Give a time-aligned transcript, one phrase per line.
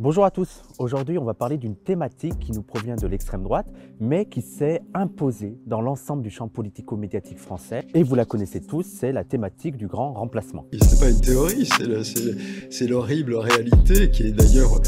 [0.00, 0.62] Bonjour à tous.
[0.78, 3.66] Aujourd'hui, on va parler d'une thématique qui nous provient de l'extrême droite,
[4.00, 7.86] mais qui s'est imposée dans l'ensemble du champ politico-médiatique français.
[7.92, 10.64] Et vous la connaissez tous, c'est la thématique du grand remplacement.
[10.72, 11.68] C'est pas une théorie,
[12.70, 14.80] c'est l'horrible réalité qui est d'ailleurs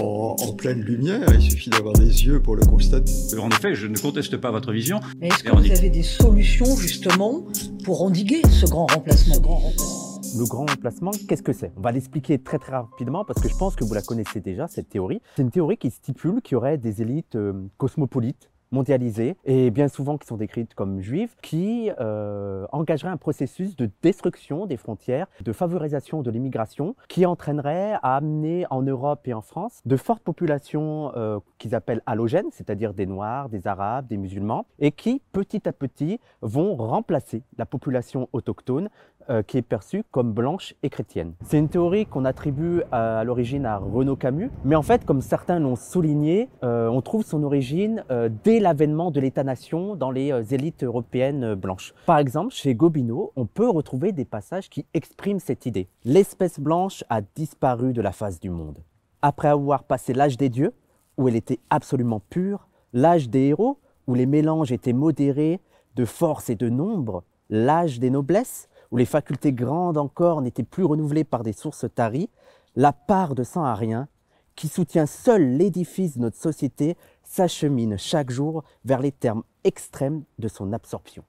[0.00, 1.28] en, pleine lumière.
[1.34, 3.12] Il suffit d'avoir des yeux pour le constater.
[3.38, 4.98] En effet, je ne conteste pas votre vision.
[5.20, 7.44] Est-ce que vous avez des solutions justement
[7.84, 10.03] pour endiguer ce grand remplacement, grand remplacement
[10.36, 11.72] le grand remplacement, qu'est-ce que c'est?
[11.76, 14.66] On va l'expliquer très très rapidement parce que je pense que vous la connaissez déjà,
[14.66, 15.20] cette théorie.
[15.36, 19.88] C'est une théorie qui stipule qu'il y aurait des élites euh, cosmopolites mondialisées et bien
[19.88, 25.28] souvent qui sont décrites comme juives, qui euh, engageraient un processus de destruction des frontières,
[25.42, 30.22] de favorisation de l'immigration, qui entraînerait à amener en Europe et en France de fortes
[30.22, 35.66] populations euh, qu'ils appellent halogènes, c'est-à-dire des Noirs, des Arabes, des musulmans, et qui petit
[35.68, 38.90] à petit vont remplacer la population autochtone
[39.30, 41.32] euh, qui est perçue comme blanche et chrétienne.
[41.44, 45.58] C'est une théorie qu'on attribue à, l'origine à Renaud Camus, mais en fait, comme certains
[45.58, 50.84] l'ont souligné, euh, on trouve son origine euh, dès l'avènement de l'État-nation dans les élites
[50.84, 51.94] européennes blanches.
[52.06, 55.88] Par exemple, chez Gobineau, on peut retrouver des passages qui expriment cette idée.
[56.04, 58.78] L'espèce blanche a disparu de la face du monde.
[59.22, 60.74] Après avoir passé l'âge des dieux,
[61.16, 65.60] où elle était absolument pure, l'âge des héros, où les mélanges étaient modérés
[65.96, 70.84] de force et de nombre, l'âge des noblesses, où les facultés grandes encore n'étaient plus
[70.84, 72.30] renouvelées par des sources taries,
[72.76, 73.76] la part de sang à
[74.54, 80.46] qui soutient seul l'édifice de notre société, s'achemine chaque jour vers les termes extrêmes de
[80.46, 81.24] son absorption.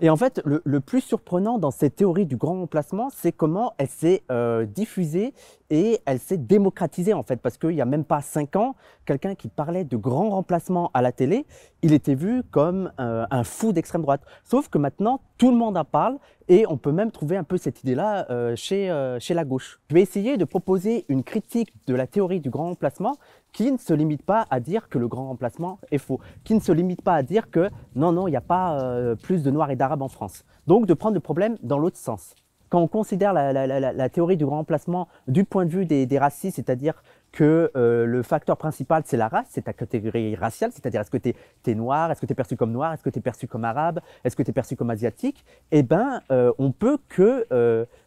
[0.00, 3.90] Et en fait, le, plus surprenant dans cette théorie du grand remplacement, c'est comment elle
[3.90, 5.34] s'est euh, diffusée
[5.72, 7.36] et elle s'est démocratisée en fait.
[7.36, 11.00] Parce qu'il n'y a même pas cinq ans, quelqu'un qui parlait de grand remplacement à
[11.00, 11.46] la télé,
[11.80, 14.20] il était vu comme euh, un fou d'extrême droite.
[14.44, 17.56] Sauf que maintenant, tout le monde en parle et on peut même trouver un peu
[17.56, 19.80] cette idée-là euh, chez, chez la gauche.
[19.88, 23.16] Je vais essayer de proposer une critique de la théorie du grand remplacement
[23.52, 26.60] qui ne se limite pas à dire que le grand remplacement est faux, qui ne
[26.60, 29.50] se limite pas à dire que non, non, il n'y a pas euh, plus de
[29.50, 30.44] Noirs et d'Arabes en France.
[30.66, 32.34] Donc de prendre le problème dans l'autre sens.
[32.72, 37.70] Quand on considère la, théorie du remplacement du point de vue des, racistes, c'est-à-dire que
[37.76, 41.34] euh, le facteur principal, c'est la race, c'est ta catégorie raciale, c'est-à-dire est-ce que tu
[41.66, 43.66] es, noir, est-ce que tu es perçu comme noir, est-ce que tu es perçu comme
[43.66, 47.46] arabe, est-ce que tu es perçu comme asiatique, eh bien, euh, on peut que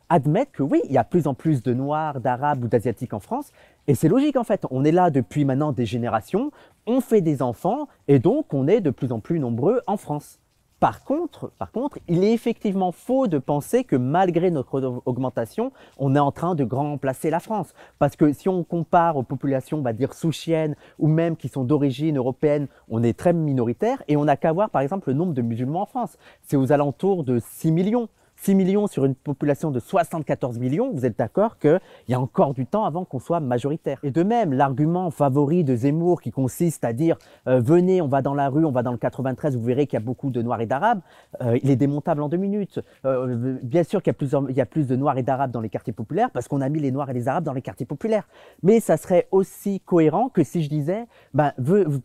[0.10, 3.20] admettre que oui, il y a plus en plus de Noirs, d'Arabes ou d'Asiatiques en
[3.20, 3.52] France.
[3.86, 4.66] Et c'est logique en fait.
[4.72, 6.50] On est là depuis maintenant des générations,
[6.88, 10.40] on fait des enfants et donc on est de plus en plus nombreux en France.
[10.82, 16.16] Par contre, par contre, il est effectivement faux de penser que malgré notre augmentation, on
[16.16, 17.74] est en train de grand remplacer la France.
[17.98, 21.64] Parce que si on compare aux populations, on va dire souchiennes ou même qui sont
[21.64, 25.34] d'origine européenne, on est très minoritaire et on n'a qu'à voir par exemple le nombre
[25.34, 26.18] de musulmans en France.
[26.42, 28.10] C'est aux alentours de 6 millions.
[28.46, 31.80] 6 millions sur une population de 74 millions, vous êtes d'accord qu'il
[32.10, 33.98] y a encore du temps avant qu'on soit majoritaire.
[34.04, 37.18] Et de même, l'argument favori de Zemmour qui consiste à dire
[37.48, 39.98] euh, venez, on va dans la rue, on va dans le 93, vous verrez qu'il
[39.98, 41.00] y a beaucoup de Noirs et d'Arabes,
[41.42, 42.80] euh, il est démontable en deux minutes.
[43.06, 46.30] Euh, bien sûr qu'il y, a plus de Noirs et d'Arabes dans les quartiers populaires
[46.30, 48.28] parce qu'on a mis les Noirs et les Arabes dans les quartiers populaires.
[48.62, 51.52] Mais ça serait aussi cohérent que si je disais, ben,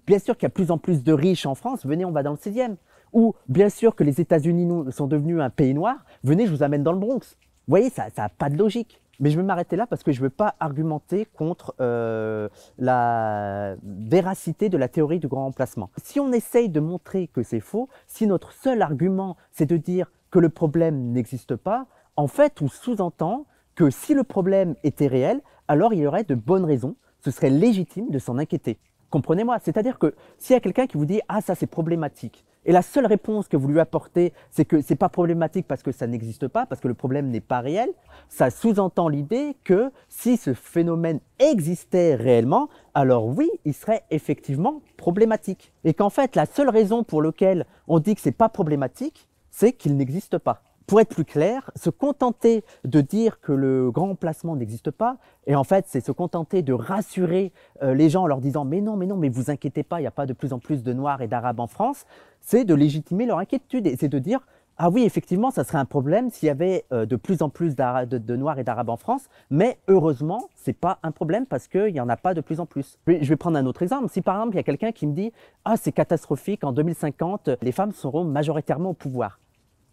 [0.06, 2.22] bien sûr qu'il y a plus en plus de riches en France, venez, on va
[2.22, 2.76] dans le 16e
[3.12, 6.82] ou bien sûr que les États-Unis sont devenus un pays noir, venez, je vous amène
[6.82, 7.36] dans le Bronx.
[7.66, 9.00] Vous voyez, ça n'a pas de logique.
[9.20, 12.48] Mais je vais m'arrêter là parce que je ne veux pas argumenter contre euh,
[12.78, 15.90] la véracité de la théorie du grand remplacement.
[16.02, 20.10] Si on essaye de montrer que c'est faux, si notre seul argument c'est de dire
[20.30, 23.44] que le problème n'existe pas, en fait on sous-entend
[23.74, 27.50] que si le problème était réel, alors il y aurait de bonnes raisons, ce serait
[27.50, 28.78] légitime de s'en inquiéter.
[29.10, 32.72] Comprenez-moi, c'est-à-dire que s'il y a quelqu'un qui vous dit ah ça c'est problématique, et
[32.72, 36.06] la seule réponse que vous lui apportez, c'est que c'est pas problématique parce que ça
[36.06, 37.90] n'existe pas, parce que le problème n'est pas réel.
[38.28, 45.72] Ça sous-entend l'idée que si ce phénomène existait réellement, alors oui, il serait effectivement problématique.
[45.84, 49.72] Et qu'en fait, la seule raison pour laquelle on dit que c'est pas problématique, c'est
[49.72, 54.56] qu'il n'existe pas pour être plus clair, se contenter de dire que le grand emplacement
[54.56, 57.52] n'existe pas, et en fait, c'est se contenter de rassurer
[57.84, 60.02] euh, les gens en leur disant mais non, mais non, mais vous inquiétez pas, il
[60.02, 62.06] n'y a pas de plus en plus de Noirs et d'Arabes en France,
[62.40, 64.40] c'est de légitimer leur inquiétude et c'est de dire
[64.78, 67.76] ah oui, effectivement, ça serait un problème s'il y avait euh, de plus en plus
[67.76, 72.00] de, Noirs et d'Arabes en France, mais heureusement, c'est pas un problème parce qu'il n'y
[72.00, 72.98] en a pas de plus en plus.
[73.06, 74.08] Je vais prendre un autre exemple.
[74.10, 75.32] Si par exemple, il y a quelqu'un qui me dit
[75.64, 79.39] Ah, c'est catastrophique, en 2050, les femmes seront majoritairement au pouvoir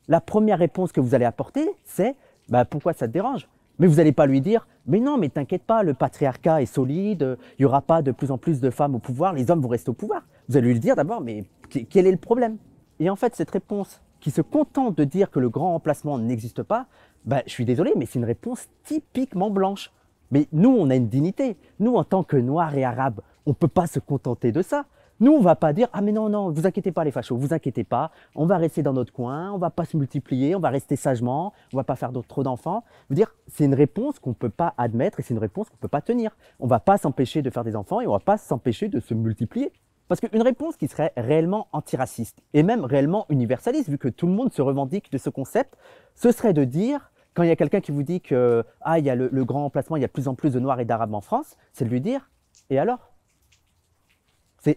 [0.08, 2.16] la première réponse que vous allez apporter, c'est
[2.50, 3.48] bah, pourquoi ça te dérange?
[3.80, 7.38] Mais vous n'allez pas lui dire mais non, mais t'inquiète pas, le patriarcat est solide,
[7.60, 9.68] il n'y aura pas de plus en plus de femmes au pouvoir, les hommes vont
[9.68, 10.24] rester au pouvoir.
[10.48, 11.44] Vous allez lui dire d'abord mais
[11.90, 12.58] quel est le problème?
[13.00, 16.64] Et en fait, cette réponse qui se contente de dire que le grand remplacement n'existe
[16.64, 16.88] pas,
[17.26, 19.92] bah, je suis désolé, mais c'est une réponse typiquement blanche.
[20.32, 21.58] Mais nous, on a une dignité.
[21.80, 24.86] Nous, en tant que Noirs et Arabes, on ne peut pas se contenter de ça.
[25.20, 27.52] Nous, on va pas dire ah mais non non, vous inquiétez pas les fachos, vous
[27.52, 30.70] inquiétez pas, on va rester dans notre coin, on va pas se multiplier, on va
[30.70, 32.84] rester sagement, on va pas faire trop d'enfants.
[33.10, 35.88] Veux dire, c'est une réponse qu'on peut pas admettre et c'est une réponse qu'on peut
[35.88, 36.38] pas tenir.
[36.60, 39.16] On va pas s'empêcher de faire des enfants et on va pas s'empêcher de se
[39.16, 39.72] multiplier.
[40.08, 44.34] Parce qu'une réponse qui serait réellement antiraciste et même réellement universaliste, vu que tout le
[44.34, 45.76] monde se revendique de ce concept,
[46.16, 49.06] ce serait de dire quand il y a quelqu'un qui vous dit que ah il
[49.06, 50.80] y a le, le grand emplacement, il y a de plus en plus de Noirs
[50.80, 52.30] et d'Arabes en France, c'est de lui dire
[52.70, 53.12] et alors?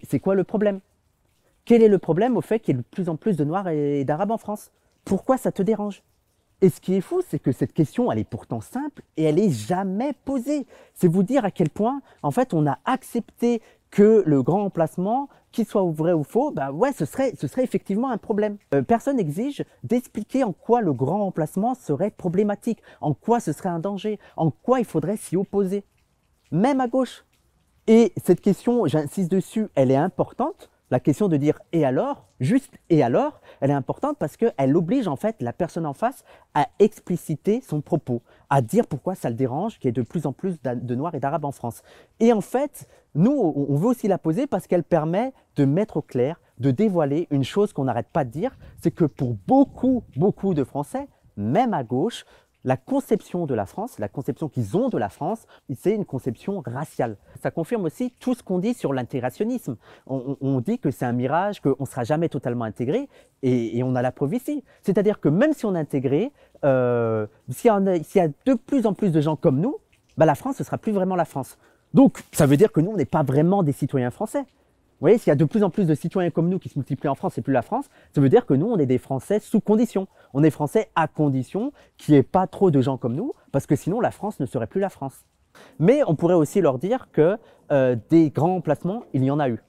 [0.09, 0.81] C'est quoi le problème?
[1.65, 3.69] Quel est le problème au fait qu'il y ait de plus en plus de Noirs
[3.69, 4.71] et d'Arabes en France?
[5.05, 6.03] Pourquoi ça te dérange?
[6.63, 9.39] Et ce qui est fou, c'est que cette question, elle est pourtant simple et elle
[9.39, 10.67] est jamais posée.
[10.95, 15.29] C'est vous dire à quel point, en fait, on a accepté que le grand emplacement,
[15.53, 18.57] qu'il soit vrai ou faux, bah ouais, ce serait, effectivement un problème.
[18.75, 23.69] Euh, personne n'exige d'expliquer en quoi le grand emplacement serait problématique, en quoi ce serait
[23.69, 25.83] un danger, en quoi il faudrait s'y opposer.
[26.53, 27.25] Même à gauche,
[27.91, 30.71] et cette question, j'insiste dessus, elle est importante.
[30.93, 35.09] La question de dire et alors, juste et alors, elle est importante parce qu'elle oblige
[35.09, 36.23] en fait la personne en face
[36.55, 40.27] à expliciter son propos, à dire pourquoi ça le dérange qu'il y ait de plus
[40.27, 41.83] en plus de Noirs et d'Arabes en France.
[42.21, 46.03] Et en fait, nous, on veut aussi la poser parce qu'elle permet de mettre au
[46.03, 50.55] clair, de dévoiler une chose qu'on n'arrête pas de dire, c'est que pour beaucoup, beaucoup
[50.55, 52.25] de Français, même à gauche,
[52.65, 56.63] la conception de la France, la conception qu'ils ont de la France, c'est une conception
[56.67, 57.17] raciale.
[57.43, 59.77] Ça confirme aussi tout ce qu'on dit sur l'intégrationnisme.
[60.07, 63.09] On, dit que c'est un mirage, qu'on ne sera jamais totalement intégré,
[63.43, 64.63] et, on a la preuve ici.
[64.83, 66.33] C'est-à-dire que même si on est intégré,
[66.65, 69.79] euh, s'il y, a de plus en plus de gens comme nous,
[70.19, 71.57] bah la France ne sera plus vraiment la France.
[71.95, 74.45] Donc, ça veut dire que nous, on n'est pas vraiment des citoyens français.
[75.01, 76.79] Vous voyez, s'il y a de plus en plus de citoyens comme nous qui se
[76.79, 78.99] multiplient en France et plus la France, ça veut dire que nous, on est des
[78.99, 80.09] Français sous condition.
[80.35, 83.67] On est Français à condition qu'il n'y ait pas trop de gens comme nous, parce
[83.67, 85.25] que sinon la France ne serait plus la France.
[85.79, 87.39] Mais on pourrait aussi leur dire que
[87.73, 89.63] euh, des grands emplacements, il y en a eu.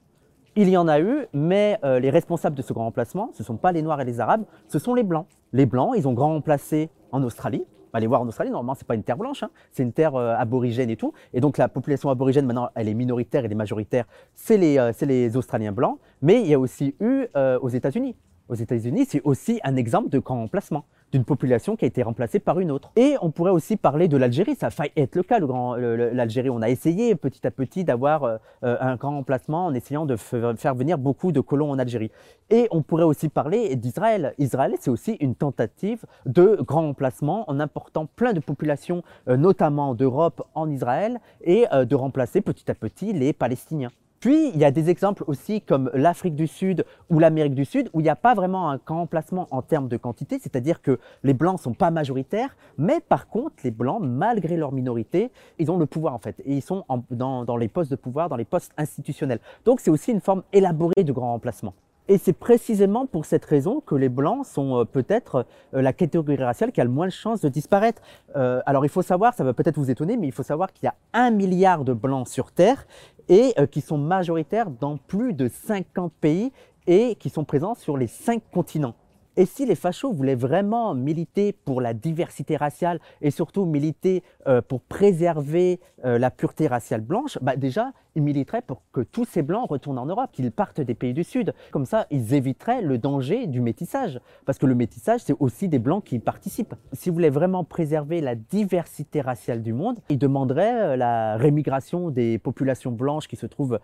[0.54, 3.46] Il y en a eu, mais euh, les responsables de ce grand emplacement, ce ne
[3.46, 5.26] sont pas les Noirs et les Arabes, ce sont les Blancs.
[5.54, 8.94] Les Blancs, ils ont grand emplacé en Australie, aller voir en Australie, normalement, c'est pas
[8.94, 9.50] une terre blanche, hein.
[9.70, 11.12] c'est une terre euh, aborigène et tout.
[11.32, 14.92] Et donc, la population aborigène, maintenant, elle est minoritaire, elle est majoritaire, c'est les, euh,
[15.02, 15.98] les Australiens blancs.
[16.20, 18.16] Mais il y a aussi eu euh, aux États-Unis.
[18.48, 22.40] Aux États-Unis, c'est aussi un exemple de grand emplacement d'une population qui a été remplacée
[22.40, 22.90] par une autre.
[22.96, 26.50] Et on pourrait aussi parler de l'Algérie, ça a failli être le cas, l'Algérie.
[26.50, 30.16] On a essayé petit à petit d'avoir euh, euh, un grand emplacement en essayant de
[30.16, 32.10] faire venir beaucoup de colons en Algérie.
[32.50, 34.34] Et on pourrait aussi parler d'Israël.
[34.38, 39.94] Israël, c'est aussi une tentative de grand emplacement en important plein de populations, euh, notamment
[39.94, 43.90] d'Europe en Israël, et de remplacer petit à petit les Palestiniens.
[44.22, 47.90] Puis, il y a des exemples aussi comme l'Afrique du Sud ou l'Amérique du Sud
[47.92, 51.00] où il n'y a pas vraiment un grand emplacement en termes de quantité, c'est-à-dire que
[51.24, 55.76] les Blancs sont pas majoritaires, mais par contre, les Blancs, malgré leur minorité, ils ont
[55.76, 58.44] le pouvoir en fait, et ils sont dans, dans les postes de pouvoir, dans les
[58.44, 59.40] postes institutionnels.
[59.64, 61.74] Donc, c'est aussi une forme élaborée de grand emplacement.
[62.08, 66.36] Et c'est précisément pour cette raison que les blancs sont euh, peut-être euh, la catégorie
[66.36, 68.02] raciale qui a le moins de chances de disparaître.
[68.34, 70.86] Euh, alors il faut savoir, ça va peut-être vous étonner, mais il faut savoir qu'il
[70.86, 72.86] y a un milliard de blancs sur Terre
[73.28, 76.52] et qui sont majoritaires dans plus de 50 pays
[76.88, 78.94] et qui sont présents sur les cinq continents.
[79.36, 84.60] Et si les fachos voulaient vraiment militer pour la diversité raciale et surtout militer euh,
[84.60, 89.40] pour préserver euh, la pureté raciale blanche, bah déjà, ils militeraient pour que tous ces
[89.40, 91.54] blancs retournent en Europe, qu'ils partent des pays du Sud.
[91.70, 94.20] Comme ça, ils éviteraient le danger du métissage.
[94.44, 96.74] Parce que le métissage, c'est aussi des blancs qui y participent.
[96.92, 102.36] S'ils voulaient vraiment préserver la diversité raciale du monde, ils demanderaient euh, la rémigration des
[102.36, 103.78] populations blanches qui se trouvent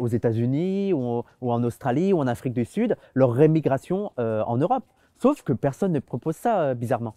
[0.00, 4.84] aux États-Unis ou, en Australie ou en Afrique du Sud, leur rémigration en Europe.
[5.18, 7.14] Sauf que personne ne propose ça, euh, bizarrement.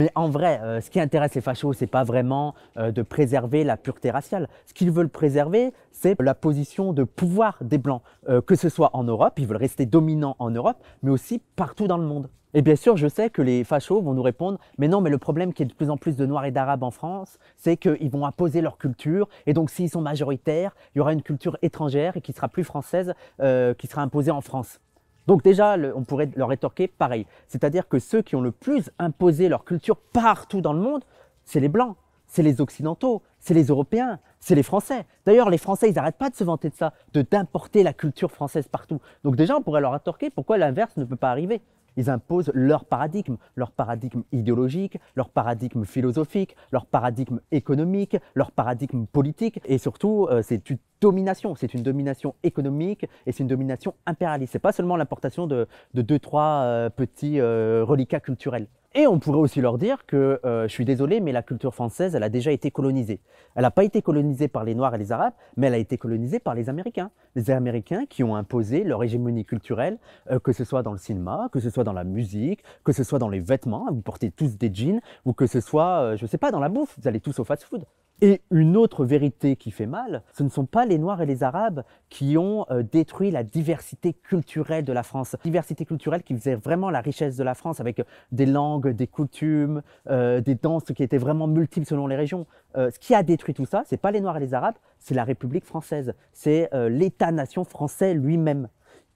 [0.00, 3.64] Mais en vrai, euh, ce qui intéresse les fachos, c'est pas vraiment euh, de préserver
[3.64, 4.48] la pureté raciale.
[4.66, 8.02] Ce qu'ils veulent préserver, c'est la position de pouvoir des Blancs,
[8.46, 11.96] que ce soit en Europe, ils veulent rester dominants en Europe, mais aussi partout dans
[11.96, 12.28] le monde.
[12.52, 15.18] Et bien sûr, je sais que les fachos vont nous répondre, mais non, mais le
[15.18, 17.76] problème qu'il y ait de plus en plus de Noirs et d'Arabes en France, c'est
[17.76, 21.56] qu'ils vont imposer leur culture, et donc s'ils sont majoritaires, il y aura une culture
[21.62, 24.80] étrangère et qui sera plus française, qui sera imposée en France.
[25.26, 27.26] Donc déjà, on pourrait leur rétorquer pareil.
[27.48, 31.04] C'est-à-dire que ceux qui ont le plus imposé leur culture partout dans le monde,
[31.44, 35.06] c'est les Blancs, c'est les Occidentaux, c'est les Européens, c'est les Français.
[35.24, 38.68] D'ailleurs, les Français, ils n'arrêtent pas de se vanter de ça, d'importer la culture française
[38.68, 39.00] partout.
[39.24, 41.62] Donc déjà, on pourrait leur rétorquer pourquoi l'inverse ne peut pas arriver.
[41.96, 49.06] Ils imposent leur paradigme, leur paradigme idéologique, leur paradigme philosophique, leur paradigme économique, leur paradigme
[49.06, 49.60] politique.
[49.64, 51.54] Et surtout, euh, c'est une domination.
[51.54, 54.52] C'est une domination économique et c'est une domination impérialiste.
[54.52, 58.66] C'est pas seulement l'importation de, deux, trois euh, petits euh, reliquats culturels.
[58.98, 62.14] Et on pourrait aussi leur dire que, euh, je suis désolé, mais la culture française,
[62.14, 63.20] elle a déjà été colonisée.
[63.54, 65.98] Elle n'a pas été colonisée par les Noirs et les Arabes, mais elle a été
[65.98, 67.10] colonisée par les Américains.
[67.34, 69.98] Les Américains qui ont imposé leur hégémonie culturelle,
[70.30, 73.04] euh, que ce soit dans le cinéma, que ce soit dans la musique, que ce
[73.04, 76.24] soit dans les vêtements, vous portez tous des jeans, ou que ce soit, euh, je
[76.24, 77.84] ne sais pas, dans la bouffe, vous allez tous au fast-food.
[78.22, 81.42] Et une autre vérité qui fait mal, ce ne sont pas les Noirs et les
[81.42, 85.36] Arabes qui ont euh, détruit la diversité culturelle de la France.
[85.44, 89.82] Diversité culturelle qui faisait vraiment la richesse de la France avec des langues, des coutumes,
[90.08, 92.46] euh, des danses qui étaient vraiment multiples selon les régions.
[92.78, 95.14] Euh, ce qui a détruit tout ça, c'est pas les Noirs et les Arabes, c'est
[95.14, 96.14] la République française.
[96.32, 98.68] C'est l'État-nation français lui-même.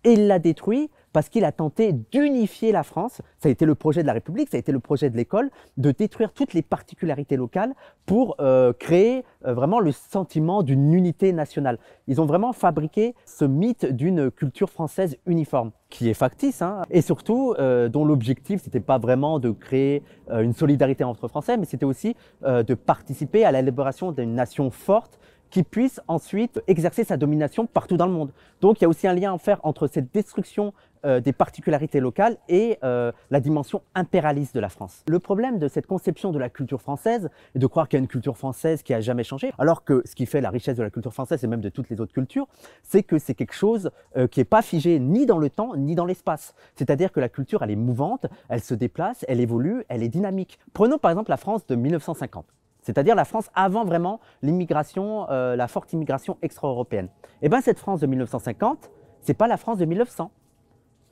[0.04, 3.21] Et il l'a détruit parce qu'il a tenté d'unifier la France.
[3.38, 5.50] Ça a été le projet de la République, ça a été le projet de l'école,
[5.76, 7.75] de détruire toutes les particularités locales
[8.07, 11.79] pour euh, créer euh, vraiment le sentiment d'une unité nationale.
[12.07, 17.02] Ils ont vraiment fabriqué ce mythe d'une culture française uniforme, qui est factice, hein, et
[17.02, 20.02] surtout euh, dont l'objectif, c'était pas vraiment de créer
[20.33, 25.19] une solidarité entre Français, mais c'était aussi de participer à l'élaboration d'une nation forte
[25.50, 28.33] qui puisse ensuite exercer sa domination partout dans le monde.
[28.61, 30.73] Donc il y a aussi un lien à faire entre cette destruction
[31.07, 35.02] euh, des particularités locales et euh, la dimension impérialiste de la France.
[35.09, 38.02] Le problème de cette conception de la culture française est de croire qu'il y a
[38.02, 40.83] une culture française qui a jamais changé, alors que ce qui fait la richesse de
[40.83, 42.49] la culture française et même de toutes les autres cultures,
[42.83, 45.95] c'est que c'est quelque chose euh, qui n'est pas figé ni dans le temps ni
[45.95, 46.54] dans l'espace.
[46.76, 50.59] C'est-à-dire que la culture, elle est mouvante, elle se déplace, elle évolue, elle est dynamique.
[50.75, 52.45] Prenons par exemple la France de 1950
[52.83, 57.09] c'est-à-dire la France avant vraiment l'immigration, euh, la forte immigration extra-européenne.
[57.43, 60.31] Et eh bien cette France de 1950, c'est pas la France de 1900.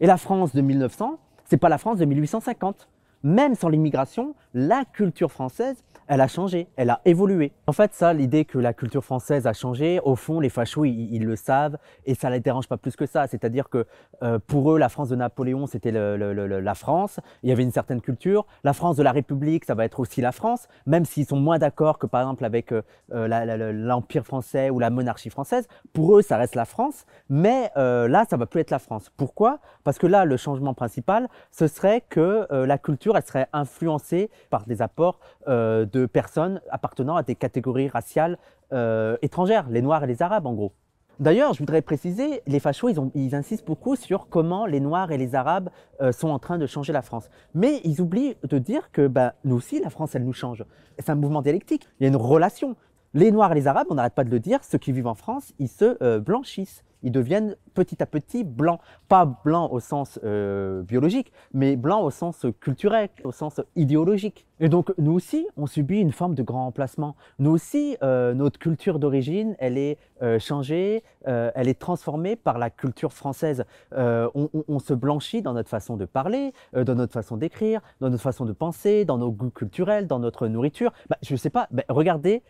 [0.01, 2.89] Et la France de 1900, c'est pas la France de 1850.
[3.23, 7.53] Même sans l'immigration, la culture française, elle a changé, elle a évolué.
[7.67, 11.25] En fait, ça, l'idée que la culture française a changé, au fond, les fachos, ils,
[11.25, 13.27] le savent et ça ne les dérange pas plus que ça.
[13.27, 13.87] C'est-à-dire que
[14.23, 17.21] euh, pour eux, la France de Napoléon, c'était la France.
[17.43, 18.47] Il y avait une certaine culture.
[18.65, 21.59] La France de la République, ça va être aussi la France, même s'ils sont moins
[21.59, 25.69] d'accord que par exemple avec euh, euh, l'Empire français ou la monarchie française.
[25.93, 29.11] Pour eux, ça reste la France, mais là, ça va plus être la France.
[29.17, 29.59] Pourquoi?
[29.85, 34.65] Parce que là, le changement principal, ce serait que la culture, elle serait influencée par
[34.65, 38.39] des apports de de personnes appartenant à des catégories raciales
[38.73, 40.73] euh, étrangères, les Noirs et les Arabes en gros.
[41.21, 45.35] D'ailleurs, je voudrais préciser, les fachos, ils, insistent beaucoup sur comment les Noirs et les
[45.35, 45.69] Arabes
[46.01, 47.29] euh, sont en train de changer la France.
[47.55, 50.65] Mais ils oublient de dire que ben, nous aussi, la France, elle nous change.
[50.97, 52.77] C'est un mouvement dialectique, il y a une relation.
[53.15, 55.17] Les Noirs et les Arabes, on n'arrête pas de le dire, ceux qui vivent en
[55.17, 58.81] France, ils se euh, blanchissent ils deviennent petit à petit blancs.
[59.09, 64.47] Pas blancs au sens euh, biologique, mais blancs au sens culturel, au sens idéologique.
[64.61, 67.15] Et donc nous aussi, on subit une forme de grand remplacement.
[67.39, 72.71] Nous aussi, euh, notre culture d'origine, elle est euh, changée, elle est transformée par la
[72.71, 73.65] culture française.
[73.93, 78.47] On, se blanchit dans notre façon de parler, dans notre façon d'écrire, dans notre façon
[78.47, 80.91] de penser, dans nos goûts culturels, dans notre nourriture.
[81.11, 82.43] Bah, je ne sais pas, bah, regardez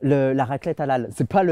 [0.00, 1.08] la raclette halal.
[1.14, 1.42] C'est pas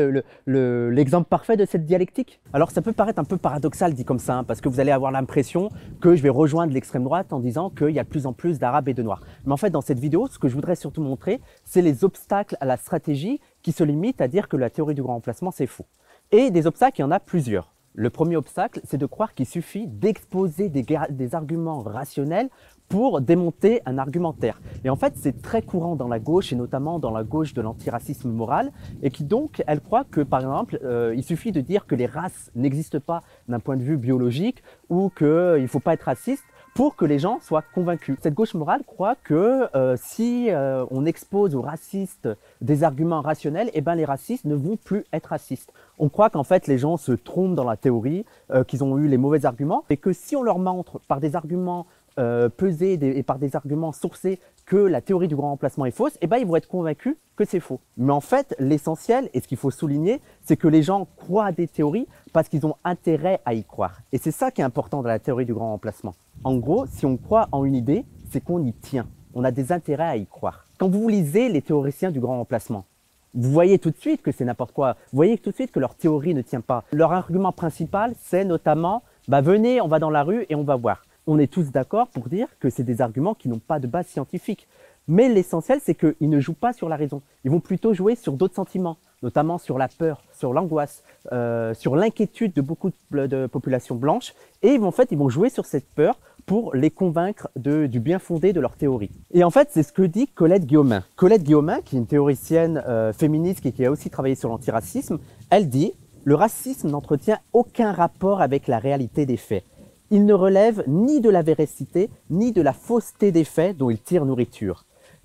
[0.46, 4.38] l'exemple parfait de cette dialectique Alors ça peut paraître un peu paradoxal dit comme ça,
[4.38, 5.68] hein, parce que vous allez avoir l'impression
[6.00, 8.58] que je vais rejoindre l'extrême droite en disant qu'il y a de plus en plus
[8.58, 9.22] d'arabes et de noirs.
[9.44, 12.56] Mais en fait, dans cette vidéo, ce que je voudrais surtout montrer, c'est les obstacles
[12.60, 15.66] à la stratégie qui se limitent à dire que la théorie du grand remplacement, c'est
[15.66, 15.86] faux.
[16.32, 17.72] Et des obstacles, il y en a plusieurs.
[17.98, 22.50] Le premier obstacle, c'est de croire qu'il suffit d'exposer des, arguments rationnels
[22.88, 24.60] pour démonter un argumentaire.
[24.84, 27.60] Et en fait, c'est très courant dans la gauche, et notamment dans la gauche de
[27.60, 31.86] l'antiracisme moral, et qui donc, elle croit que, par exemple, euh, il suffit de dire
[31.86, 35.94] que les races n'existent pas d'un point de vue biologique, ou qu'il ne faut pas
[35.94, 38.18] être raciste, pour que les gens soient convaincus.
[38.20, 42.28] Cette gauche morale croit que euh, si euh, on expose aux racistes
[42.60, 45.72] des arguments rationnels, eh ben les racistes ne vont plus être racistes.
[45.98, 48.26] On croit qu'en fait les gens se trompent dans la théorie,
[48.68, 51.86] qu'ils ont eu les mauvais arguments, et que si on leur montre par des arguments
[52.18, 56.16] euh, peser et par des arguments sourcés que la théorie du grand remplacement est fausse,
[56.20, 57.78] eh ben, ils vont être convaincus que c'est faux.
[57.96, 61.52] Mais en fait, l'essentiel, et ce qu'il faut souligner, c'est que les gens croient à
[61.52, 64.00] des théories parce qu'ils ont intérêt à y croire.
[64.12, 66.14] Et c'est ça qui est important dans la théorie du grand remplacement.
[66.42, 69.06] En gros, si on croit en une idée, c'est qu'on y tient.
[69.34, 70.64] On a des intérêts à y croire.
[70.78, 72.86] Quand vous lisez les théoriciens du grand remplacement,
[73.34, 74.96] vous voyez tout de suite que c'est n'importe quoi.
[75.12, 76.84] Vous voyez tout de suite que leur théorie ne tient pas.
[76.92, 80.76] Leur argument principal, c'est notamment, bah venez, on va dans la rue et on va
[80.76, 83.86] voir on est tous d'accord pour dire que c'est des arguments qui n'ont pas de
[83.86, 84.68] base scientifique.
[85.08, 87.22] Mais l'essentiel, c'est qu'ils ne jouent pas sur la raison.
[87.44, 91.94] Ils vont plutôt jouer sur d'autres sentiments, notamment sur la peur, sur l'angoisse, euh, sur
[91.94, 94.34] l'inquiétude de beaucoup de, populations blanches.
[94.62, 98.52] Et en fait, ils vont jouer sur cette peur pour les convaincre du bien fondé
[98.52, 99.10] de leur théorie.
[99.32, 101.02] Et en fait, c'est ce que dit Colette Guillaumin.
[101.16, 105.18] Colette Guillaumin, qui est une théoricienne euh, féministe et qui a aussi travaillé sur l'antiracisme,
[105.50, 105.92] elle dit
[106.24, 109.64] «Le racisme n'entretient aucun rapport avec la réalité des faits
[110.10, 114.00] Il ne relève ni de la véracité, ni de la fausseté des faits dont il
[114.00, 114.84] tire nourriture.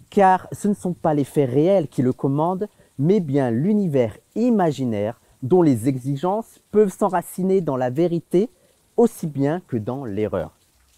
[0.09, 5.19] Car ce ne sont pas les faits réels qui le commandent, mais bien l'univers imaginaire
[5.43, 8.49] dont les exigences peuvent s'enraciner dans la vérité
[8.97, 10.51] aussi bien que dans l'erreur.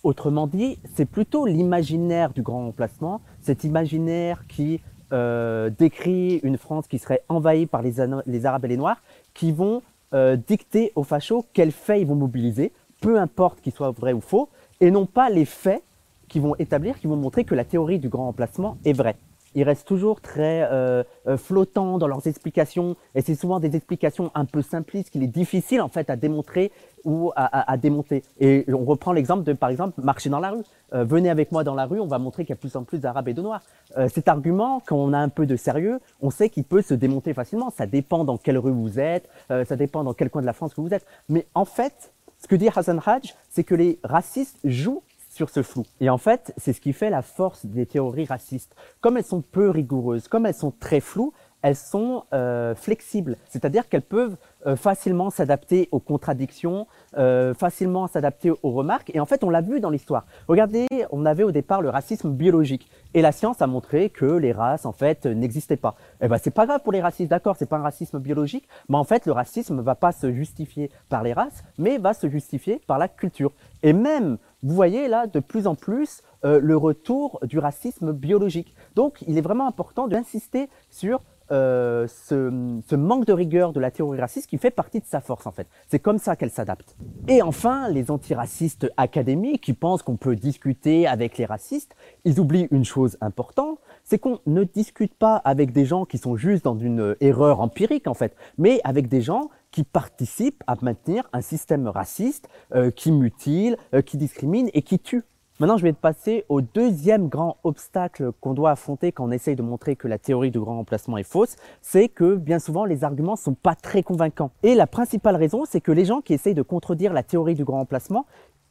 [0.04, 4.82] Autrement dit, c'est plutôt l'imaginaire du grand remplacement, cet imaginaire qui
[5.13, 8.00] euh, décrit une France qui serait envahie par les,
[8.46, 9.02] Arabes et les Noirs,
[9.34, 9.82] qui vont
[10.13, 12.74] euh, dicter aux fachos quels faits ils vont mobiliser,
[13.04, 14.48] peu importe qu'ils soient vrais ou faux,
[14.80, 15.84] et non pas les faits
[16.30, 19.18] qui vont établir, qui vont montrer que la théorie du grand remplacement est vraie
[19.56, 24.32] ils restent toujours très euh, euh, flottants dans leurs explications, et c'est souvent des explications
[24.36, 26.72] un peu simplistes qu'il est difficile en fait à démontrer
[27.04, 28.24] ou à, démonter.
[28.40, 30.64] Et on reprend l'exemple de, par exemple, marcher dans la rue.
[30.94, 32.84] Euh, venez avec moi dans la rue, on va montrer qu'il y a plus en
[32.86, 33.62] plus d'Arabes et de Noirs.
[34.08, 37.34] cet argument, quand on a un peu de sérieux, on sait qu'il peut se démonter
[37.34, 37.72] facilement.
[37.72, 40.74] Ça dépend dans quelle rue vous êtes, ça dépend dans quel coin de la France
[40.74, 41.06] que vous êtes.
[41.28, 42.12] Mais en fait,
[42.44, 45.86] ce que dit Hassan Hajj, c'est que les racistes jouent sur ce flou.
[46.02, 48.76] Et en fait, c'est ce qui fait la force des théories racistes.
[49.00, 51.32] Comme elles sont peu rigoureuses, comme elles sont très floues,
[51.63, 54.36] elles sont euh, flexibles, c'est-à-dire qu'elles peuvent
[54.67, 59.10] euh, facilement s'adapter aux contradictions, euh, facilement s'adapter aux remarques.
[59.13, 60.25] Et en fait, on l'a vu dans l'histoire.
[60.50, 64.51] Regardez, on avait au départ le racisme biologique, et la science a montré que les
[64.51, 65.96] races en fait n'existaient pas.
[66.22, 68.98] Eh ben, c'est pas grave pour les racistes, d'accord, c'est pas un racisme biologique, mais
[68.98, 72.82] en fait, le racisme va pas se justifier par les races, mais va se justifier
[72.88, 73.53] par la culture.
[73.84, 78.74] Et même vous voyez là de plus en plus le retour du racisme biologique.
[78.96, 81.22] Donc il est vraiment important d'insister sur
[81.54, 85.48] euh, ce, manque de rigueur de la théorie raciste qui fait partie de sa force
[85.48, 85.68] en fait.
[85.88, 86.96] C'est comme ça qu'elle s'adapte.
[87.28, 91.96] Et enfin, les antiracistes académiques qui pensent qu'on peut discuter avec les racistes,
[92.26, 96.36] ils oublient une chose importante, c'est qu'on ne discute pas avec des gens qui sont
[96.36, 101.28] juste dans une erreur empirique en fait, mais avec des gens qui participent à maintenir
[101.34, 105.24] un système raciste euh, qui mutile, euh, qui discrimine et qui tue.
[105.63, 109.62] Maintenant, je vais passer au deuxième grand obstacle qu'on doit affronter quand on essaye de
[109.62, 113.38] montrer que la théorie du grand remplacement est fausse, c'est que bien souvent les arguments
[113.38, 114.51] sont pas très convaincants.
[114.63, 117.63] Et la principale raison, c'est que les gens qui essayent de contredire la théorie du
[117.63, 118.25] grand remplacement,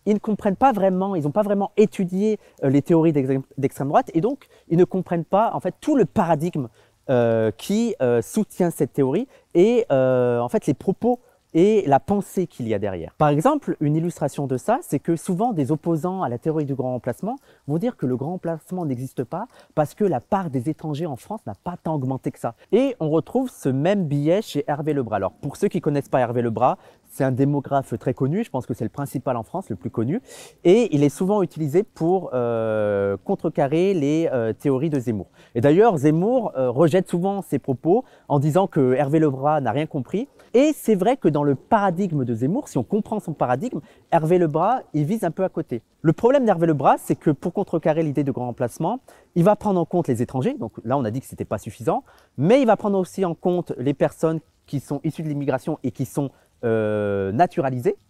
[0.04, 4.11] ils ne comprennent pas vraiment, ils n'ont pas vraiment étudié euh, les théories d'extrême droite
[4.12, 6.68] et donc ils ne comprennent pas en fait tout le paradigme
[7.09, 11.20] euh, qui euh, soutient cette théorie et en fait les propos
[11.55, 13.15] et la pensée qu'il y a derrière.
[13.19, 16.75] Par exemple, une illustration de ça, c'est que souvent des opposants à la théorie du
[16.75, 17.37] grand remplacement
[17.67, 21.17] vont dire que le grand remplacement n'existe pas parce que la part des étrangers en
[21.17, 22.55] France n'a pas tant augmenté que ça.
[22.73, 25.17] Et on retrouve ce même billet chez Hervé Lebras.
[25.17, 26.79] Alors pour ceux qui connaissent pas Hervé Lebras,
[27.12, 29.90] c'est un démographe très connu, je pense que c'est le principal en France, le plus
[29.90, 30.22] connu,
[30.64, 35.27] et il est souvent utilisé pour euh, contrecarrer les euh, théories de Zemmour.
[35.55, 39.87] Et d'ailleurs, Zemmour euh, rejette souvent ses propos en disant que Hervé Lebras n'a rien
[39.87, 40.27] compris.
[40.55, 44.38] Et c'est vrai que dans le paradigme de Zemmour, si on comprend son paradigme, Hervé
[44.38, 45.83] Lebras, il vise un peu à côté.
[46.01, 49.01] Le problème d'Hervé Lebras, c'est que pour contrecarrer l'idée de grand emplacement,
[49.35, 51.59] il va prendre en compte les étrangers, donc là on a dit que c'était pas
[51.59, 52.05] suffisant,
[52.38, 55.90] mais il va prendre aussi en compte les personnes qui sont issues de l'immigration et
[55.90, 56.31] qui sont
[56.64, 57.33] euh,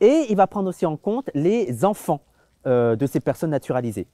[0.01, 2.21] et il va prendre aussi en compte les enfants
[2.67, 4.07] euh, de ces personnes naturalisées.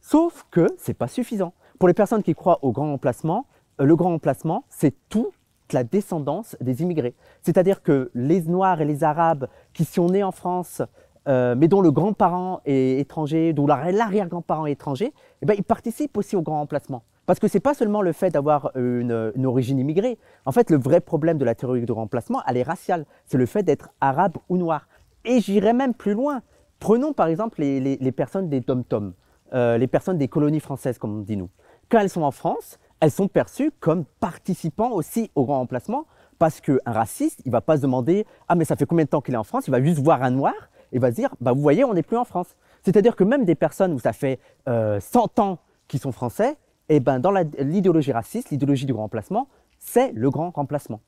[0.00, 1.54] Sauf que c'est pas suffisant.
[1.78, 3.46] Pour les personnes qui croient au grand emplacement,
[3.80, 5.32] euh, le grand emplacement, c'est toute
[5.72, 7.14] la descendance des immigrés.
[7.42, 10.82] C'est-à-dire que les Noirs et les Arabes qui sont nés en France,
[11.26, 16.36] mais dont le grand-parent est étranger, dont l'arrière-grand-parent est étranger, eh ben, ils participent aussi
[16.36, 17.02] au grand emplacement.
[17.26, 20.18] Parce que ce n'est pas seulement le fait d'avoir une, origine immigrée.
[20.44, 23.04] En fait, le vrai problème de la théorie du remplacement, elle est raciale.
[23.26, 24.88] C'est le fait d'être arabe ou noir.
[25.24, 26.42] Et j'irais même plus loin.
[26.78, 29.14] Prenons par exemple les, personnes des dom-tom,
[29.54, 31.50] euh, les personnes des colonies françaises, comme on dit nous.
[31.88, 36.06] Quand elles sont en France, elles sont perçues comme participant aussi au grand remplacement,
[36.38, 39.20] parce qu'un raciste, il va pas se demander ah mais ça fait combien de temps
[39.20, 40.54] qu'il est en France, il va juste voir un noir
[40.92, 42.54] et va se dire bah vous voyez on n'est plus en France.
[42.84, 44.98] C'est-à-dire que même des personnes où ça fait 100 euh,
[45.38, 45.58] ans
[45.88, 46.56] qu'ils sont français,
[46.88, 51.00] eh ben, dans l'idéologie raciste, l'idéologie du grand remplacement, c'est le grand remplacement.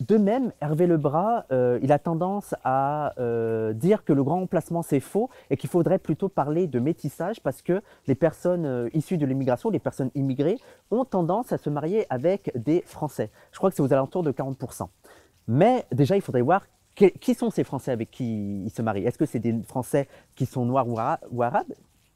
[0.00, 4.80] De même, Hervé Lebras, euh, il a tendance à euh, dire que le grand remplacement
[4.80, 9.18] c'est faux et qu'il faudrait plutôt parler de métissage parce que les personnes euh, issues
[9.18, 10.56] de l'immigration, les personnes immigrées,
[10.90, 13.30] ont tendance à se marier avec des Français.
[13.52, 14.88] Je crois que c'est aux alentours de 40%.
[15.48, 16.62] Mais déjà, il faudrait voir
[16.94, 19.04] qui sont ces Français avec qui ils se marient.
[19.04, 20.86] Est-ce que c'est des Français qui sont noirs
[21.30, 21.72] ou arabes?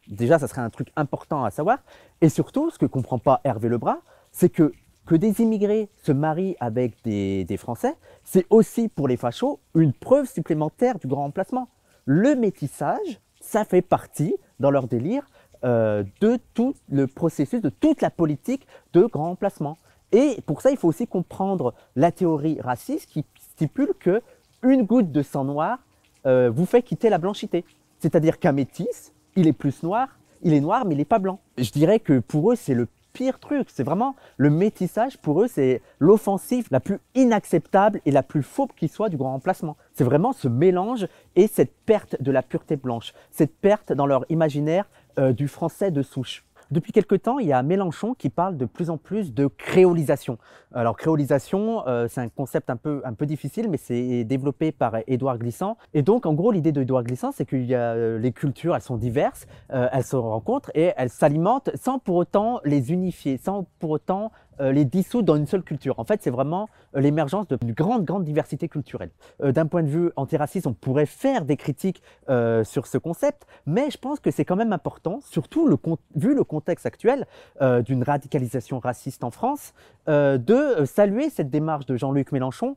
[0.09, 1.79] Déjà, ça serait un truc important à savoir.
[2.21, 3.99] Et surtout, ce que comprend pas Hervé Lebras,
[4.33, 4.73] c'est que
[5.07, 10.27] que des immigrés se marient avec des, Français, c'est aussi pour les fachos une preuve
[10.27, 11.69] supplémentaire du grand remplacement.
[12.05, 15.27] Le métissage, ça fait partie, dans leur délire,
[15.65, 19.79] euh, de tout le processus, de toute la politique de grand remplacement.
[20.13, 24.23] Et pour ça, il faut aussi comprendre la théorie raciste qui stipule que
[24.63, 25.79] une goutte de sang noir
[26.27, 27.65] euh, vous fait quitter la blanchité.
[27.99, 30.09] C'est-à-dire qu'un métis, il est plus noir,
[30.43, 31.41] il est noir, mais il n'est pas blanc.
[31.59, 33.69] Je dirais que pour eux, c'est le pire truc.
[33.71, 38.69] C'est vraiment le métissage, pour eux, c'est l'offensive la plus inacceptable et la plus fausse
[38.77, 39.77] qui soit du grand remplacement.
[39.95, 44.27] C'est vraiment ce mélange et cette perte de la pureté blanche, cette perte dans leur
[44.29, 44.87] imaginaire
[45.19, 46.45] euh, du français de souche.
[46.71, 50.39] Depuis quelque temps, il y a Mélenchon qui parle de plus en plus de créolisation.
[50.75, 54.97] Alors créolisation, euh, c'est un concept un peu, un peu difficile, mais c'est développé par
[55.07, 55.77] Édouard Glissant.
[55.93, 59.47] Et donc, en gros, l'idée d'Édouard Glissant, c'est que euh, les cultures, elles sont diverses,
[59.73, 64.33] euh, elles se rencontrent et elles s'alimentent sans pour autant les unifier, sans pour autant
[64.61, 65.99] les dissoudre dans une seule culture.
[65.99, 69.11] En fait, c'est vraiment euh, l'émergence d'une grande, grande diversité culturelle.
[69.43, 72.03] Euh, d'un point de vue antiraciste, on pourrait faire des critiques
[72.65, 75.69] sur ce concept, mais je pense que c'est quand même important, surtout
[76.15, 77.27] vu le contexte actuel
[77.85, 79.75] d'une radicalisation raciste en France,
[80.07, 82.77] de saluer cette démarche de Jean-Luc Mélenchon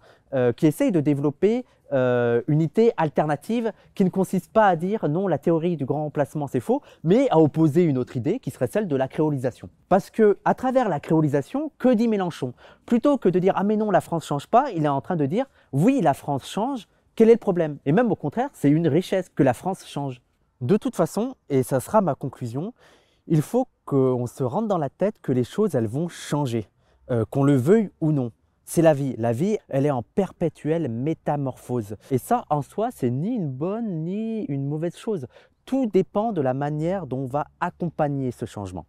[0.55, 5.37] qui essaye de développer euh, unité alternative qui ne consiste pas à dire non, la
[5.37, 8.87] théorie du grand remplacement c'est faux, mais à opposer une autre idée qui serait celle
[8.87, 9.69] de la créolisation.
[9.89, 12.53] Parce que à travers la créolisation, que dit Mélenchon?
[12.85, 15.15] Plutôt que de dire ah mais non, la France change pas, il est en train
[15.15, 16.87] de dire oui, la France change.
[17.15, 17.77] Quel est le problème?
[17.85, 20.21] Et même au contraire, c'est une richesse que la France change.
[20.61, 22.73] De toute façon, et ça sera ma conclusion,
[23.27, 26.67] il faut qu'on se rende dans la tête que les choses elles vont changer,
[27.11, 28.31] euh, qu'on le veuille ou non.
[28.69, 29.15] C'est la vie.
[29.17, 31.95] La vie, elle est en perpétuelle métamorphose.
[32.11, 35.25] Et ça, en soi, c'est ni une bonne ni une mauvaise chose.
[35.63, 38.85] Tout dépend de la manière dont on va accompagner ce changement.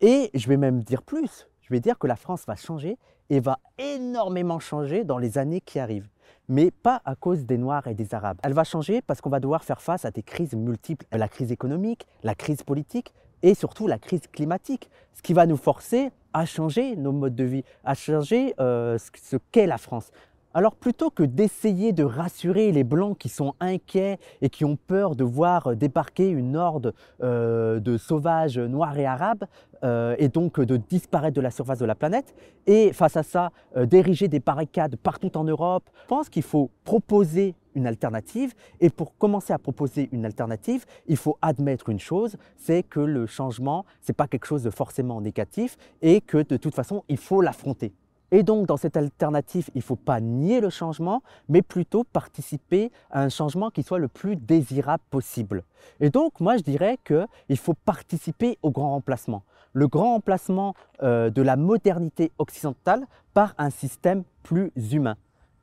[0.00, 1.46] Et je vais même dire plus.
[1.60, 2.96] Je vais dire que la France va changer
[3.28, 6.08] et va énormément changer dans les années qui arrivent.
[6.48, 8.38] Mais pas à cause des Noirs et des Arabes.
[8.42, 11.04] Elle va changer parce qu'on va devoir faire face à des crises multiples.
[11.12, 13.12] La crise économique, la crise politique
[13.42, 14.88] et surtout la crise climatique.
[15.12, 19.36] Ce qui va nous forcer à changer nos modes de vie, à changer euh, ce
[19.50, 20.10] qu'est la France.
[20.54, 25.14] Alors plutôt que d'essayer de rassurer les Blancs qui sont inquiets et qui ont peur
[25.14, 29.44] de voir débarquer une horde euh, de sauvages noirs et arabes,
[29.84, 32.34] euh, et donc de disparaître de la surface de la planète,
[32.66, 37.54] et face à ça, d'ériger des barricades partout en Europe, je pense qu'il faut proposer
[37.78, 38.54] une alternative.
[38.80, 43.26] Et pour commencer à proposer une alternative, il faut admettre une chose, c'est que le
[43.26, 47.16] changement, ce n'est pas quelque chose de forcément négatif et que de toute façon, il
[47.16, 47.92] faut l'affronter.
[48.30, 52.92] Et donc, dans cette alternative, il ne faut pas nier le changement, mais plutôt participer
[53.10, 55.64] à un changement qui soit le plus désirable possible.
[56.00, 59.44] Et donc, moi, je dirais qu'il faut participer au grand remplacement.
[59.72, 65.16] Le grand remplacement euh, de la modernité occidentale par un système plus humain.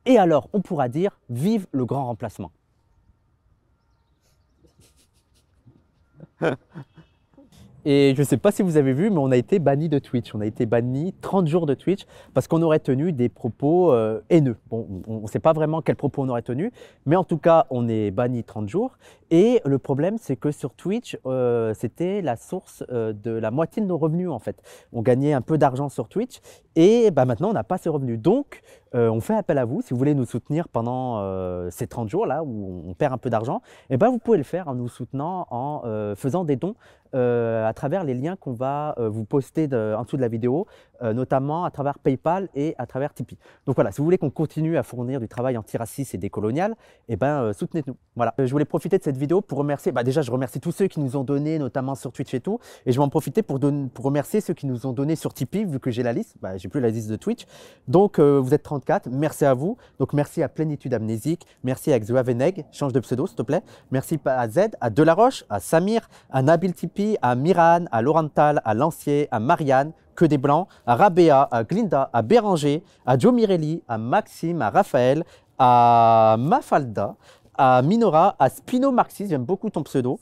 [0.06, 2.52] Et alors, on pourra dire vive le grand remplacement.
[7.88, 10.00] Et je ne sais pas si vous avez vu, mais on a été banni de
[10.00, 10.34] Twitch.
[10.34, 14.20] On a été banni 30 jours de Twitch parce qu'on aurait tenu des propos euh,
[14.28, 14.56] haineux.
[14.70, 16.72] Bon, on ne sait pas vraiment quels propos on aurait tenu,
[17.04, 18.98] mais en tout cas, on est banni 30 jours.
[19.30, 23.80] Et le problème, c'est que sur Twitch, euh, c'était la source euh, de la moitié
[23.80, 24.60] de nos revenus en fait.
[24.92, 26.40] On gagnait un peu d'argent sur Twitch
[26.74, 28.18] et bah, maintenant, on n'a pas ces revenus.
[28.18, 28.62] Donc,
[28.96, 29.82] on fait appel à vous.
[29.82, 33.30] Si vous voulez nous soutenir pendant ces 30 jours là où on perd un peu
[33.30, 35.82] d'argent, eh ben, vous pouvez le faire en nous soutenant en
[36.16, 36.74] faisant des dons
[37.12, 40.66] à travers les liens qu'on va vous poster en dessous de la vidéo,
[41.02, 43.38] notamment à travers PayPal et à travers Tipeee.
[43.66, 46.74] Donc voilà, si vous voulez qu'on continue à fournir du travail antiraciste et décolonial,
[47.08, 47.96] eh ben, soutenez-nous.
[48.14, 50.86] Voilà, je voulais profiter de cette vidéo pour remercier, bah déjà je remercie tous ceux
[50.86, 53.60] qui nous ont donné, notamment sur Twitch et tout, et je vais en profiter pour,
[53.60, 56.56] pour remercier ceux qui nous ont donné sur Tipeee, vu que j'ai la liste, bah,
[56.56, 57.46] j'ai plus la liste de Twitch.
[57.88, 59.76] Donc vous êtes 34, merci à vous.
[59.98, 63.62] Donc merci à Plénitude Amnésique, merci à Xuaveneg, change de pseudo s'il te plaît.
[63.90, 68.74] Merci à Z, à Delaroche, à Samir, à Nabil Tipeee, à Miran, à Laurental, à
[68.74, 73.82] Lancier, à Marianne, que des blancs, à Rabea, à Glinda, à Béranger, à Joe Mirelli,
[73.86, 75.24] à Maxime, à Raphaël,
[75.58, 77.14] à Mafalda,
[77.56, 80.18] à Minora, à Spino Marxis, j'aime beaucoup ton pseudo.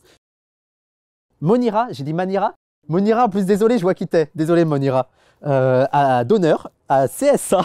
[1.41, 2.55] Monira, j'ai dit Manira
[2.89, 4.31] Monira, en plus, désolé, je vois qui t'es.
[4.35, 5.09] Désolé, Monira.
[5.47, 6.55] Euh, à Donner,
[6.89, 7.63] à CSA,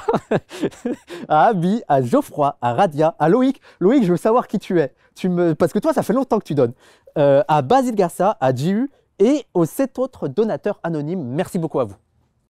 [1.30, 3.62] à Abi, à Geoffroy, à Radia, à Loïc.
[3.80, 4.94] Loïc, je veux savoir qui tu es.
[5.16, 5.56] Tu me...
[5.56, 6.74] Parce que toi, ça fait longtemps que tu donnes.
[7.18, 8.90] Euh, à Basile Garça, à JU
[9.20, 11.24] et aux sept autres donateurs anonymes.
[11.24, 11.96] Merci beaucoup à vous.